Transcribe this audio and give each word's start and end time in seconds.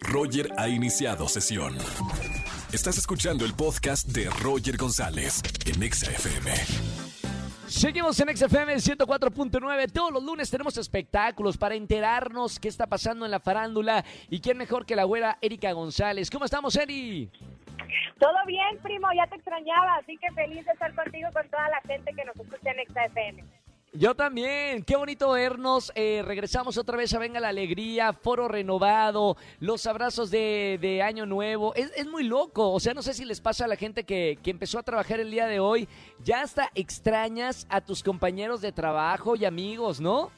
Roger 0.00 0.48
ha 0.58 0.68
iniciado 0.68 1.28
sesión. 1.28 1.76
Estás 2.72 2.98
escuchando 2.98 3.44
el 3.44 3.54
podcast 3.54 4.08
de 4.08 4.28
Roger 4.42 4.76
González 4.76 5.42
en 5.66 5.82
Exa 5.82 6.10
FM. 6.10 6.50
Seguimos 7.66 8.20
en 8.20 8.36
XFM 8.36 8.74
104.9. 8.74 9.92
Todos 9.92 10.12
los 10.12 10.22
lunes 10.22 10.50
tenemos 10.50 10.76
espectáculos 10.76 11.56
para 11.56 11.74
enterarnos 11.74 12.58
qué 12.58 12.68
está 12.68 12.86
pasando 12.86 13.24
en 13.24 13.30
la 13.30 13.40
farándula. 13.40 14.04
Y 14.28 14.40
quién 14.40 14.58
mejor 14.58 14.84
que 14.84 14.94
la 14.94 15.04
güera 15.04 15.38
Erika 15.40 15.72
González. 15.72 16.30
¿Cómo 16.30 16.44
estamos, 16.44 16.76
Eri? 16.76 17.30
Todo 18.18 18.36
bien, 18.46 18.78
primo, 18.82 19.08
ya 19.16 19.26
te 19.26 19.36
extrañaba, 19.36 19.96
así 19.96 20.16
que 20.18 20.30
feliz 20.32 20.64
de 20.64 20.72
estar 20.72 20.94
contigo 20.94 21.28
con 21.32 21.48
toda 21.48 21.68
la 21.68 21.80
gente 21.86 22.12
que 22.14 22.24
nos 22.24 22.36
escucha 22.36 22.70
en 22.70 22.86
XFM. 22.86 23.61
Yo 23.94 24.14
también, 24.14 24.84
qué 24.84 24.96
bonito 24.96 25.32
vernos. 25.32 25.92
Eh, 25.94 26.22
regresamos 26.24 26.78
otra 26.78 26.96
vez 26.96 27.12
a 27.12 27.18
Venga 27.18 27.40
la 27.40 27.48
Alegría, 27.48 28.14
foro 28.14 28.48
renovado, 28.48 29.36
los 29.60 29.86
abrazos 29.86 30.30
de, 30.30 30.78
de 30.80 31.02
Año 31.02 31.26
Nuevo. 31.26 31.74
Es, 31.74 31.92
es, 31.94 32.06
muy 32.06 32.24
loco, 32.24 32.72
o 32.72 32.80
sea, 32.80 32.94
no 32.94 33.02
sé 33.02 33.12
si 33.12 33.26
les 33.26 33.42
pasa 33.42 33.66
a 33.66 33.68
la 33.68 33.76
gente 33.76 34.04
que, 34.04 34.38
que, 34.42 34.50
empezó 34.50 34.78
a 34.78 34.82
trabajar 34.82 35.20
el 35.20 35.30
día 35.30 35.46
de 35.46 35.60
hoy, 35.60 35.90
ya 36.24 36.40
hasta 36.40 36.70
extrañas 36.74 37.66
a 37.68 37.82
tus 37.82 38.02
compañeros 38.02 38.62
de 38.62 38.72
trabajo 38.72 39.36
y 39.36 39.44
amigos, 39.44 40.00
¿no? 40.00 40.30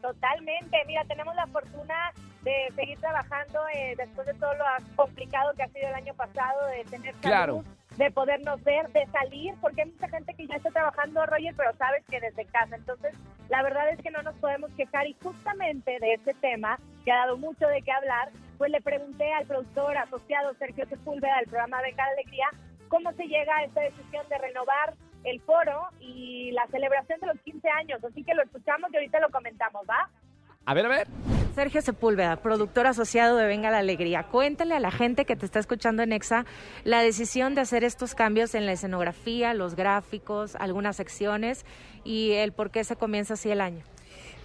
Totalmente, 0.00 0.76
mira, 0.86 1.04
tenemos 1.06 1.34
la 1.34 1.48
fortuna 1.48 2.12
de 2.42 2.72
seguir 2.76 3.00
trabajando 3.00 3.58
eh, 3.74 3.94
después 3.96 4.24
de 4.28 4.34
todo 4.34 4.54
lo 4.54 4.64
complicado 4.94 5.52
que 5.56 5.64
ha 5.64 5.68
sido 5.68 5.88
el 5.88 5.94
año 5.94 6.14
pasado, 6.14 6.66
de 6.68 6.84
tener 6.84 7.12
salud, 7.14 7.20
Claro. 7.20 7.64
De 7.96 8.10
podernos 8.10 8.62
ver, 8.62 8.88
de 8.92 9.06
salir, 9.06 9.54
porque 9.60 9.82
hay 9.82 9.90
mucha 9.90 10.08
gente 10.08 10.34
que 10.34 10.46
ya 10.46 10.56
está 10.56 10.70
trabajando, 10.70 11.24
Roger, 11.26 11.54
pero 11.56 11.74
sabes 11.76 12.04
que 12.10 12.20
desde 12.20 12.44
casa. 12.46 12.76
Entonces, 12.76 13.14
la 13.48 13.62
verdad 13.62 13.88
es 13.90 14.00
que 14.02 14.10
no 14.10 14.22
nos 14.22 14.34
podemos 14.36 14.70
quejar 14.72 15.06
y 15.06 15.16
justamente 15.22 15.98
de 16.00 16.14
este 16.14 16.34
tema, 16.34 16.78
que 17.04 17.12
ha 17.12 17.26
dado 17.26 17.38
mucho 17.38 17.66
de 17.66 17.82
qué 17.82 17.92
hablar, 17.92 18.30
pues 18.58 18.70
le 18.70 18.80
pregunté 18.80 19.32
al 19.32 19.46
productor 19.46 19.96
asociado 19.96 20.54
Sergio 20.54 20.86
Sepúlveda 20.86 21.36
del 21.36 21.46
programa 21.46 21.80
Venga 21.82 22.04
la 22.04 22.12
Alegría, 22.12 22.48
cómo 22.88 23.12
se 23.12 23.24
llega 23.24 23.56
a 23.56 23.64
esta 23.64 23.80
decisión 23.80 24.28
de 24.28 24.38
renovar 24.38 24.94
el 25.24 25.40
foro 25.40 25.88
y 26.00 26.50
la 26.52 26.66
celebración 26.66 27.18
de 27.20 27.26
los 27.28 27.40
15 27.40 27.68
años. 27.70 28.04
Así 28.04 28.22
que 28.22 28.34
lo 28.34 28.42
escuchamos 28.42 28.92
y 28.92 28.96
ahorita 28.96 29.20
lo 29.20 29.30
comentamos, 29.30 29.82
¿va? 29.88 30.08
A 30.66 30.74
ver, 30.74 30.86
a 30.86 30.88
ver. 30.88 31.35
Sergio 31.56 31.80
Sepúlveda, 31.80 32.36
productor 32.42 32.86
asociado 32.86 33.38
de 33.38 33.46
Venga 33.46 33.70
la 33.70 33.78
Alegría. 33.78 34.24
Cuéntale 34.24 34.74
a 34.74 34.78
la 34.78 34.90
gente 34.90 35.24
que 35.24 35.36
te 35.36 35.46
está 35.46 35.58
escuchando 35.58 36.02
en 36.02 36.12
EXA 36.12 36.44
la 36.84 37.00
decisión 37.00 37.54
de 37.54 37.62
hacer 37.62 37.82
estos 37.82 38.14
cambios 38.14 38.54
en 38.54 38.66
la 38.66 38.72
escenografía, 38.72 39.54
los 39.54 39.74
gráficos, 39.74 40.54
algunas 40.56 40.96
secciones 40.96 41.64
y 42.04 42.32
el 42.32 42.52
por 42.52 42.70
qué 42.70 42.84
se 42.84 42.96
comienza 42.96 43.34
así 43.34 43.50
el 43.50 43.62
año. 43.62 43.82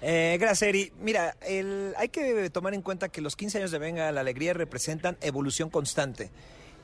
Eh, 0.02 0.38
gracias, 0.40 0.70
Eri. 0.70 0.94
Mira, 1.02 1.36
el, 1.42 1.94
hay 1.98 2.08
que 2.08 2.50
tomar 2.50 2.74
en 2.74 2.82
cuenta 2.82 3.10
que 3.10 3.20
los 3.20 3.36
15 3.36 3.58
años 3.58 3.72
de 3.72 3.80
Venga 3.80 4.10
la 4.14 4.22
Alegría 4.22 4.54
representan 4.54 5.18
evolución 5.20 5.70
constante. 5.70 6.32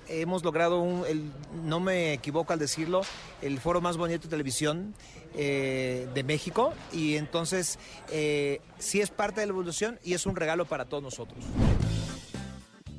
Hemos 0.10 0.44
logrado, 0.44 0.82
un, 0.82 1.06
el, 1.08 1.32
no 1.64 1.80
me 1.80 2.14
equivoco 2.14 2.54
al 2.54 2.60
decirlo, 2.60 3.02
el 3.42 3.60
foro 3.60 3.82
más 3.82 3.98
bonito 3.98 4.24
de 4.24 4.30
televisión 4.30 4.94
eh, 5.36 6.08
de 6.14 6.24
México 6.24 6.74
y 6.92 7.16
entonces 7.16 7.78
eh, 8.12 8.62
sí 8.80 9.02
es 9.02 9.10
parte 9.10 9.42
de 9.42 9.48
la 9.48 9.52
evolución 9.52 10.00
y 10.04 10.14
es 10.14 10.26
un 10.26 10.36
regalo 10.36 10.66
para 10.66 10.86
todos 10.86 11.04
nosotros. 11.04 11.44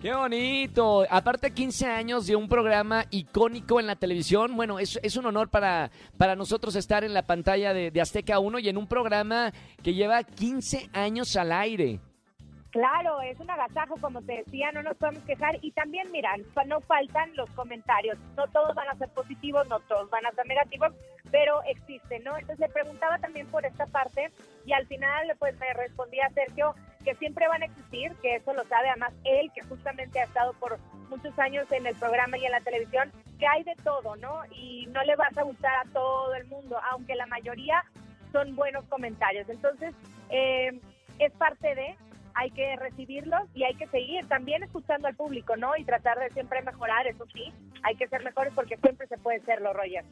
Qué 0.00 0.14
bonito. 0.14 1.04
Aparte 1.10 1.50
15 1.50 1.86
años 1.86 2.26
de 2.28 2.36
un 2.36 2.48
programa 2.48 3.06
icónico 3.10 3.80
en 3.80 3.88
la 3.88 3.96
televisión. 3.96 4.54
Bueno, 4.54 4.78
es, 4.78 5.00
es 5.02 5.16
un 5.16 5.26
honor 5.26 5.48
para, 5.48 5.90
para 6.16 6.36
nosotros 6.36 6.76
estar 6.76 7.02
en 7.02 7.12
la 7.12 7.26
pantalla 7.26 7.74
de, 7.74 7.90
de 7.90 8.00
Azteca 8.00 8.38
1 8.38 8.60
y 8.60 8.68
en 8.68 8.76
un 8.76 8.86
programa 8.86 9.52
que 9.82 9.94
lleva 9.94 10.22
15 10.22 10.90
años 10.92 11.34
al 11.34 11.50
aire. 11.50 11.98
Claro, 12.70 13.22
es 13.22 13.40
un 13.40 13.50
agasajo, 13.50 13.94
como 13.98 14.20
te 14.20 14.44
decía, 14.44 14.70
no 14.72 14.82
nos 14.82 14.96
podemos 14.98 15.22
quejar. 15.24 15.58
Y 15.62 15.72
también, 15.72 16.10
mira, 16.12 16.34
no 16.66 16.80
faltan 16.82 17.34
los 17.34 17.48
comentarios. 17.50 18.18
No 18.36 18.46
todos 18.48 18.74
van 18.74 18.88
a 18.88 18.96
ser 18.96 19.08
positivos, 19.10 19.66
no 19.68 19.80
todos 19.80 20.10
van 20.10 20.26
a 20.26 20.32
ser 20.32 20.46
negativos, 20.46 20.92
pero 21.30 21.62
existen, 21.64 22.24
¿no? 22.24 22.36
Entonces 22.36 22.58
le 22.58 22.68
preguntaba 22.68 23.18
también 23.18 23.46
por 23.46 23.64
esta 23.64 23.86
parte 23.86 24.30
y 24.66 24.72
al 24.72 24.86
final 24.86 25.34
pues 25.38 25.58
me 25.58 25.72
respondía 25.72 26.28
Sergio 26.30 26.74
que 27.04 27.14
siempre 27.14 27.48
van 27.48 27.62
a 27.62 27.66
existir, 27.66 28.12
que 28.20 28.36
eso 28.36 28.52
lo 28.52 28.64
sabe 28.64 28.90
además 28.90 29.12
él, 29.24 29.50
que 29.54 29.62
justamente 29.62 30.20
ha 30.20 30.24
estado 30.24 30.52
por 30.54 30.78
muchos 31.08 31.38
años 31.38 31.70
en 31.72 31.86
el 31.86 31.94
programa 31.94 32.36
y 32.36 32.44
en 32.44 32.52
la 32.52 32.60
televisión, 32.60 33.10
que 33.38 33.46
hay 33.46 33.64
de 33.64 33.76
todo, 33.76 34.16
¿no? 34.16 34.42
Y 34.50 34.86
no 34.88 35.02
le 35.04 35.16
vas 35.16 35.36
a 35.38 35.42
gustar 35.42 35.72
a 35.74 35.90
todo 35.92 36.34
el 36.34 36.46
mundo, 36.46 36.78
aunque 36.90 37.14
la 37.14 37.26
mayoría 37.26 37.82
son 38.32 38.54
buenos 38.56 38.84
comentarios. 38.86 39.48
Entonces, 39.48 39.94
eh, 40.28 40.78
es 41.18 41.32
parte 41.32 41.74
de 41.74 41.96
hay 42.38 42.50
que 42.52 42.76
recibirlos 42.76 43.42
y 43.52 43.64
hay 43.64 43.74
que 43.74 43.88
seguir 43.88 44.26
también 44.28 44.62
escuchando 44.62 45.08
al 45.08 45.16
público, 45.16 45.56
¿no? 45.56 45.76
Y 45.76 45.84
tratar 45.84 46.18
de 46.20 46.30
siempre 46.30 46.62
mejorar, 46.62 47.06
eso 47.08 47.26
sí, 47.32 47.52
hay 47.82 47.96
que 47.96 48.06
ser 48.06 48.22
mejores 48.22 48.52
porque 48.54 48.76
siempre 48.76 49.08
se 49.08 49.18
puede 49.18 49.40
serlo, 49.40 49.72
Roger. 49.72 50.04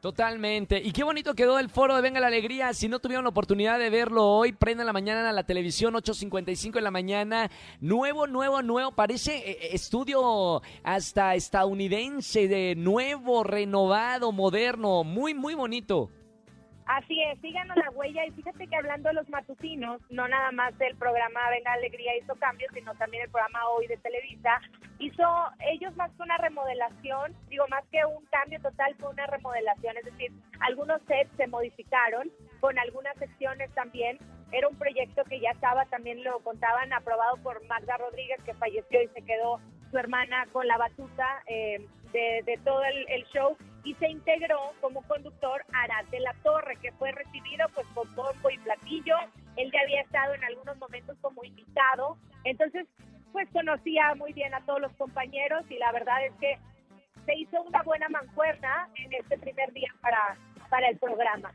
Totalmente. 0.00 0.80
Y 0.82 0.92
qué 0.92 1.02
bonito 1.02 1.34
quedó 1.34 1.58
el 1.58 1.68
foro 1.68 1.96
de 1.96 2.02
Venga 2.02 2.20
la 2.20 2.28
Alegría. 2.28 2.72
Si 2.72 2.88
no 2.88 3.00
tuvieron 3.00 3.24
la 3.24 3.30
oportunidad 3.30 3.80
de 3.80 3.90
verlo 3.90 4.24
hoy, 4.26 4.52
prendan 4.52 4.86
la 4.86 4.92
mañana 4.92 5.28
a 5.28 5.32
la 5.32 5.42
televisión, 5.42 5.92
8.55 5.94 6.78
en 6.78 6.84
la 6.84 6.92
mañana. 6.92 7.50
Nuevo, 7.80 8.28
nuevo, 8.28 8.62
nuevo. 8.62 8.92
Parece 8.92 9.36
eh, 9.38 9.58
estudio 9.72 10.62
hasta 10.84 11.34
estadounidense, 11.34 12.46
de 12.46 12.76
nuevo, 12.76 13.42
renovado, 13.42 14.30
moderno. 14.30 15.02
Muy, 15.02 15.34
muy 15.34 15.54
bonito. 15.54 16.10
Así 16.88 17.22
es, 17.22 17.38
síganos 17.42 17.76
la 17.76 17.90
huella 17.90 18.24
y 18.24 18.30
fíjate 18.30 18.66
que 18.66 18.74
hablando 18.74 19.10
de 19.10 19.16
los 19.16 19.28
matutinos, 19.28 20.00
no 20.08 20.26
nada 20.26 20.50
más 20.52 20.72
el 20.80 20.96
programa 20.96 21.50
Venga 21.50 21.74
Alegría 21.74 22.16
hizo 22.16 22.34
cambios, 22.36 22.72
sino 22.72 22.94
también 22.94 23.24
el 23.24 23.30
programa 23.30 23.68
Hoy 23.68 23.86
de 23.88 23.98
Televisa, 23.98 24.58
hizo 24.98 25.22
ellos 25.70 25.94
más 25.96 26.10
que 26.12 26.22
una 26.22 26.38
remodelación, 26.38 27.36
digo 27.50 27.66
más 27.68 27.84
que 27.92 28.02
un 28.06 28.24
cambio 28.30 28.58
total, 28.62 28.94
fue 28.98 29.10
una 29.10 29.26
remodelación, 29.26 29.98
es 29.98 30.06
decir, 30.06 30.32
algunos 30.60 31.02
sets 31.02 31.30
se 31.36 31.46
modificaron 31.46 32.30
con 32.60 32.78
algunas 32.78 33.14
secciones 33.18 33.70
también, 33.74 34.18
era 34.50 34.66
un 34.66 34.78
proyecto 34.78 35.24
que 35.24 35.40
ya 35.40 35.50
estaba, 35.50 35.84
también 35.86 36.24
lo 36.24 36.40
contaban, 36.40 36.90
aprobado 36.94 37.36
por 37.42 37.62
Magda 37.66 37.98
Rodríguez, 37.98 38.40
que 38.44 38.54
falleció 38.54 39.02
y 39.02 39.08
se 39.08 39.20
quedó 39.26 39.60
su 39.90 39.98
hermana 39.98 40.46
con 40.52 40.66
la 40.66 40.78
batuta 40.78 41.42
eh, 41.48 41.86
de, 42.12 42.42
de, 42.46 42.58
todo 42.64 42.82
el 42.82 43.26
show 43.26 43.58
y 43.84 43.94
se 43.94 44.08
integró 44.08 44.72
como 44.80 45.02
conductor 45.02 45.64
Arad 45.72 46.04
de 46.06 46.20
la 46.20 46.34
Torre, 46.42 46.76
que 46.76 46.92
fue 46.92 47.12
recibido 47.12 47.66
pues 47.74 47.86
con 47.94 48.12
bombo 48.14 48.50
y 48.50 48.58
platillo. 48.58 49.16
Él 49.56 49.70
ya 49.72 49.80
había 49.80 50.02
estado 50.02 50.34
en 50.34 50.44
algunos 50.44 50.76
momentos 50.78 51.16
como 51.20 51.44
invitado, 51.44 52.16
entonces 52.44 52.86
pues 53.32 53.48
conocía 53.50 54.14
muy 54.14 54.32
bien 54.32 54.54
a 54.54 54.64
todos 54.64 54.80
los 54.80 54.92
compañeros 54.94 55.64
y 55.70 55.78
la 55.78 55.92
verdad 55.92 56.24
es 56.24 56.32
que 56.40 56.58
se 57.26 57.34
hizo 57.34 57.62
una 57.62 57.82
buena 57.82 58.08
mancuerna 58.08 58.88
en 58.96 59.12
este 59.12 59.38
primer 59.38 59.72
día 59.72 59.94
para, 60.00 60.36
para 60.70 60.88
el 60.88 60.98
programa. 60.98 61.52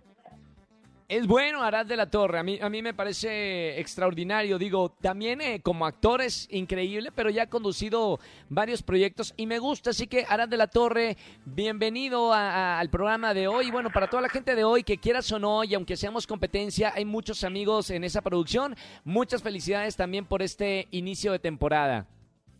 Es 1.13 1.27
bueno 1.27 1.61
Arad 1.61 1.85
de 1.85 1.95
la 1.95 2.09
Torre, 2.09 2.39
a 2.39 2.43
mí, 2.43 2.57
a 2.59 2.69
mí 2.71 2.81
me 2.81 2.95
parece 2.95 3.79
extraordinario, 3.79 4.57
digo, 4.57 4.89
también 4.89 5.41
eh, 5.41 5.61
como 5.61 5.85
actor 5.85 6.23
es 6.23 6.47
increíble, 6.51 7.11
pero 7.13 7.29
ya 7.29 7.43
ha 7.43 7.49
conducido 7.51 8.19
varios 8.49 8.81
proyectos 8.81 9.31
y 9.37 9.45
me 9.45 9.59
gusta, 9.59 9.91
así 9.91 10.07
que 10.07 10.25
Arad 10.27 10.49
de 10.49 10.57
la 10.57 10.65
Torre, 10.65 11.15
bienvenido 11.45 12.33
a, 12.33 12.49
a, 12.49 12.79
al 12.79 12.89
programa 12.89 13.35
de 13.35 13.47
hoy, 13.47 13.69
bueno, 13.69 13.91
para 13.91 14.07
toda 14.07 14.23
la 14.23 14.29
gente 14.29 14.55
de 14.55 14.63
hoy, 14.63 14.81
que 14.83 14.97
quieras 14.97 15.31
o 15.31 15.37
no, 15.37 15.63
y 15.63 15.75
aunque 15.75 15.97
seamos 15.97 16.25
competencia, 16.25 16.91
hay 16.95 17.05
muchos 17.05 17.43
amigos 17.43 17.91
en 17.91 18.03
esa 18.03 18.23
producción, 18.23 18.75
muchas 19.03 19.43
felicidades 19.43 19.95
también 19.95 20.25
por 20.25 20.41
este 20.41 20.87
inicio 20.89 21.31
de 21.31 21.37
temporada. 21.37 22.07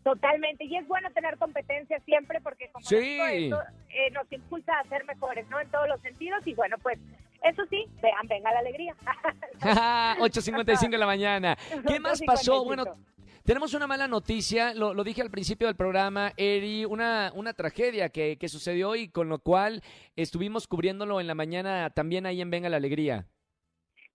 Totalmente, 0.04 0.64
y 0.64 0.76
es 0.76 0.86
bueno 0.86 1.10
tener 1.12 1.38
competencia 1.38 1.98
siempre 2.04 2.38
porque 2.40 2.68
como 2.70 2.86
sí. 2.86 2.98
digo, 2.98 3.26
eso, 3.26 3.62
eh, 3.88 4.10
nos 4.12 4.30
impulsa 4.30 4.78
a 4.78 4.88
ser 4.90 5.04
mejores, 5.06 5.48
¿no? 5.48 5.58
En 5.58 5.68
todos 5.70 5.88
los 5.88 6.00
sentidos 6.02 6.46
y 6.46 6.54
bueno, 6.54 6.76
pues 6.82 7.00
eso 7.44 7.62
sí, 7.70 7.86
vean, 8.02 8.26
venga 8.26 8.52
la 8.52 8.58
alegría. 8.58 8.94
8.55 9.60 10.90
de 10.90 10.98
la 10.98 11.06
mañana. 11.06 11.56
¿Qué 11.86 12.00
más 12.00 12.20
pasó? 12.22 12.64
Bueno, 12.64 12.84
tenemos 13.44 13.74
una 13.74 13.86
mala 13.86 14.08
noticia, 14.08 14.72
lo, 14.74 14.94
lo, 14.94 15.04
dije 15.04 15.20
al 15.20 15.30
principio 15.30 15.66
del 15.66 15.76
programa, 15.76 16.32
Eri, 16.36 16.86
una, 16.86 17.30
una 17.34 17.52
tragedia 17.52 18.08
que, 18.08 18.38
que 18.38 18.48
sucedió 18.48 18.96
y 18.96 19.08
con 19.08 19.28
lo 19.28 19.38
cual 19.38 19.82
estuvimos 20.16 20.66
cubriéndolo 20.66 21.20
en 21.20 21.26
la 21.26 21.34
mañana 21.34 21.90
también 21.90 22.24
ahí 22.24 22.40
en 22.40 22.50
Venga 22.50 22.70
la 22.70 22.78
Alegría. 22.78 23.26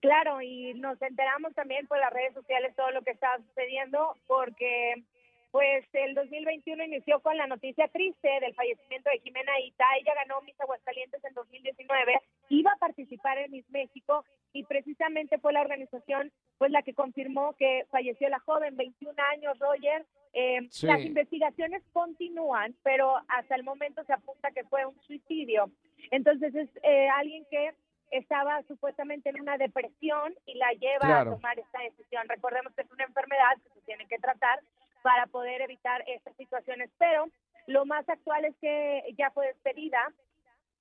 Claro, 0.02 0.42
y 0.42 0.74
nos 0.76 1.00
enteramos 1.02 1.54
también 1.54 1.86
por 1.86 2.00
las 2.00 2.12
redes 2.12 2.34
sociales 2.34 2.74
todo 2.76 2.90
lo 2.92 3.04
que 3.04 3.12
estaba 3.12 3.38
sucediendo 3.38 4.16
porque 4.28 5.04
pues 5.52 5.86
el 5.94 6.14
2021 6.14 6.84
inició 6.84 7.20
con 7.22 7.36
la 7.38 7.48
noticia 7.48 7.88
triste 7.88 8.30
del 8.42 8.54
fallecimiento 8.54 9.10
de 9.10 9.20
Jimena 9.20 9.60
Ita. 9.62 9.86
Ella 10.00 10.14
ganó 10.16 10.42
Miss 10.42 10.60
Aguascalientes 10.60 11.24
en 11.24 11.34
2019, 11.34 12.22
iba 12.50 12.72
a 12.72 12.78
participar 12.78 13.38
en 13.40 13.52
Miss 13.52 13.70
México 13.70 14.24
y 14.54 14.64
precisamente 14.64 15.40
fue 15.40 15.54
la 15.54 15.62
organización 15.62 16.32
pues 16.58 16.72
la 16.72 16.82
que 16.82 16.94
confirmó 16.94 17.54
que 17.54 17.86
falleció 17.90 18.30
la 18.30 18.40
joven, 18.40 18.76
21 18.76 19.14
años, 19.34 19.58
Roger. 19.60 20.06
Eh, 20.34 20.68
sí. 20.70 20.86
Las 20.86 21.00
investigaciones 21.02 21.82
continúan, 21.92 22.76
pero 22.84 23.16
hasta 23.28 23.56
el 23.56 23.64
momento 23.64 24.04
se 24.04 24.14
apunta 24.14 24.52
que 24.52 24.64
fue 24.66 24.86
un 24.86 25.00
suicidio. 25.02 25.72
Entonces 26.12 26.54
es 26.54 26.70
eh, 26.84 27.10
alguien 27.10 27.46
que 27.50 27.74
estaba 28.12 28.62
supuestamente 28.64 29.30
en 29.30 29.42
una 29.42 29.58
depresión 29.58 30.34
y 30.46 30.56
la 30.56 30.72
lleva 30.74 31.00
claro. 31.00 31.32
a 31.32 31.36
tomar 31.36 31.60
esta 31.60 31.80
decisión. 31.82 32.28
Recordemos 32.28 32.74
que 32.74 32.82
es 32.82 32.92
una 32.92 33.04
enfermedad 33.04 33.58
que 33.64 33.70
se 33.70 33.82
tiene 33.86 34.08
que 34.08 34.18
tratar, 34.18 34.60
para 35.02 35.28
poder 35.28 35.62
evitar 35.62 36.04
estas 36.08 36.36
situaciones. 36.36 36.90
Pero 36.98 37.28
lo 37.68 37.86
más 37.86 38.08
actual 38.10 38.46
es 38.46 38.56
que 38.62 39.04
ya 39.18 39.32
fue 39.32 39.48
despedida. 39.48 40.12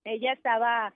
Ella 0.04 0.32
estaba 0.32 0.92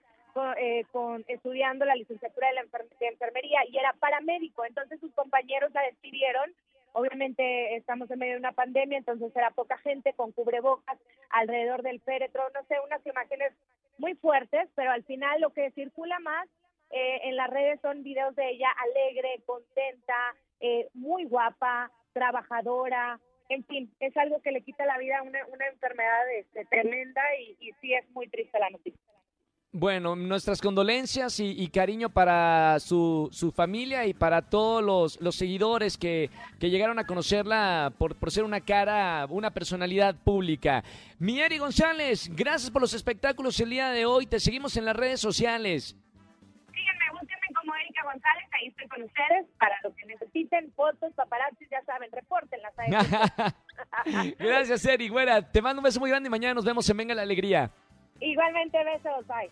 eh, 0.57 0.83
con, 0.91 1.23
estudiando 1.27 1.85
la 1.85 1.95
licenciatura 1.95 2.47
de, 2.47 2.55
la 2.55 2.63
de 2.63 3.07
enfermería 3.07 3.59
y 3.69 3.77
era 3.77 3.93
paramédico. 3.93 4.65
Entonces 4.65 4.99
sus 4.99 5.13
compañeros 5.13 5.71
la 5.73 5.83
despidieron. 5.83 6.53
Obviamente 6.93 7.75
estamos 7.75 8.09
en 8.11 8.19
medio 8.19 8.33
de 8.33 8.39
una 8.39 8.51
pandemia, 8.51 8.99
entonces 8.99 9.35
era 9.35 9.49
poca 9.49 9.77
gente 9.79 10.13
con 10.13 10.31
cubrebocas 10.31 10.97
alrededor 11.29 11.81
del 11.81 11.99
féretro. 12.01 12.43
No 12.53 12.63
sé, 12.65 12.75
unas 12.85 13.05
imágenes 13.05 13.53
muy 13.97 14.15
fuertes, 14.15 14.69
pero 14.75 14.91
al 14.91 15.03
final 15.03 15.41
lo 15.41 15.51
que 15.51 15.71
circula 15.71 16.19
más 16.19 16.47
eh, 16.89 17.21
en 17.23 17.35
las 17.35 17.49
redes 17.49 17.79
son 17.81 18.03
videos 18.03 18.35
de 18.35 18.49
ella 18.51 18.69
alegre, 18.69 19.41
contenta, 19.45 20.35
eh, 20.59 20.87
muy 20.93 21.25
guapa, 21.25 21.91
trabajadora, 22.13 23.19
en 23.49 23.65
fin, 23.65 23.93
es 23.99 24.15
algo 24.17 24.41
que 24.41 24.51
le 24.51 24.61
quita 24.61 24.85
la 24.85 24.97
vida 24.97 25.19
a 25.19 25.23
una, 25.23 25.39
una 25.47 25.67
enfermedad 25.67 26.31
este, 26.39 26.65
tremenda 26.65 27.21
y, 27.39 27.57
y 27.59 27.71
sí 27.81 27.93
es 27.93 28.09
muy 28.11 28.27
triste 28.27 28.59
la 28.59 28.69
noticia. 28.69 28.99
Bueno, 29.75 30.15
nuestras 30.15 30.61
condolencias 30.61 31.39
y, 31.39 31.67
cariño 31.69 32.07
para 32.07 32.79
su, 32.79 33.27
su, 33.31 33.51
familia 33.51 34.05
y 34.05 34.13
para 34.13 34.43
todos 34.43 34.83
los, 34.83 35.19
los 35.19 35.35
seguidores 35.35 35.97
que, 35.97 36.29
que, 36.59 36.69
llegaron 36.69 36.99
a 36.99 37.07
conocerla 37.07 37.91
por, 37.97 38.15
por, 38.15 38.29
ser 38.29 38.43
una 38.43 38.61
cara, 38.61 39.25
una 39.31 39.49
personalidad 39.49 40.15
pública. 40.15 40.83
Mieri 41.17 41.57
González, 41.57 42.29
gracias 42.35 42.69
por 42.69 42.83
los 42.83 42.93
espectáculos 42.93 43.59
el 43.61 43.71
día 43.71 43.89
de 43.89 44.05
hoy. 44.05 44.27
Te 44.27 44.39
seguimos 44.39 44.77
en 44.77 44.85
las 44.85 44.95
redes 44.95 45.19
sociales. 45.19 45.97
Síguenme, 46.71 47.05
búsquenme 47.13 47.47
como 47.59 47.73
Erika 47.73 48.03
González, 48.03 48.45
ahí 48.51 48.67
estoy 48.67 48.87
con 48.89 49.01
ustedes. 49.01 49.47
Para 49.57 49.72
necesiten, 50.33 50.71
fotos, 50.75 51.13
paparazzi, 51.15 51.65
ya 51.69 51.83
saben, 51.85 52.09
repórtenlas. 52.11 52.73
gracias, 54.39 54.83
Eri. 54.85 55.09
Güera, 55.09 55.41
te 55.41 55.61
mando 55.61 55.79
un 55.79 55.83
beso 55.83 55.99
muy 55.99 56.09
grande 56.09 56.27
y 56.27 56.29
mañana 56.29 56.53
nos 56.55 56.63
vemos 56.65 56.89
en 56.89 56.97
Venga 56.97 57.15
la 57.15 57.21
Alegría. 57.21 57.71
Igualmente, 58.19 58.77
besos. 58.83 59.25
Bye. 59.27 59.49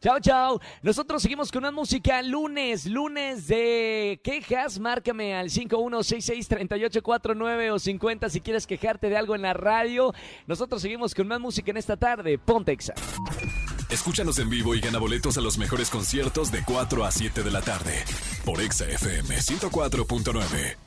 Chao, 0.00 0.18
chao. 0.20 0.60
Nosotros 0.82 1.22
seguimos 1.22 1.50
con 1.50 1.60
una 1.60 1.70
música 1.70 2.20
lunes, 2.20 2.84
lunes 2.84 3.48
de 3.48 4.20
quejas. 4.22 4.78
Márcame 4.78 5.34
al 5.34 5.48
5166-3849 5.48 7.72
o 7.72 7.78
50 7.78 8.28
si 8.28 8.42
quieres 8.42 8.66
quejarte 8.66 9.08
de 9.08 9.16
algo 9.16 9.34
en 9.34 9.40
la 9.40 9.54
radio. 9.54 10.12
Nosotros 10.46 10.82
seguimos 10.82 11.14
con 11.14 11.26
más 11.28 11.40
música 11.40 11.70
en 11.70 11.78
esta 11.78 11.96
tarde. 11.96 12.36
Pontexa. 12.36 12.92
Escúchanos 13.90 14.38
en 14.38 14.50
vivo 14.50 14.74
y 14.74 14.80
gana 14.80 14.98
boletos 14.98 15.38
a 15.38 15.40
los 15.40 15.56
mejores 15.56 15.88
conciertos 15.88 16.52
de 16.52 16.62
4 16.66 17.04
a 17.04 17.10
7 17.10 17.42
de 17.42 17.50
la 17.50 17.62
tarde 17.62 18.04
por 18.44 18.60
Exa 18.60 18.84
FM 18.84 19.36
104.9. 19.38 20.83